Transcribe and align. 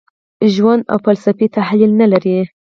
ژور 0.53 0.79
او 0.91 0.97
فلسفي 1.05 1.47
تحلیل 1.57 1.91
نه 2.01 2.07
لري. 2.11 2.37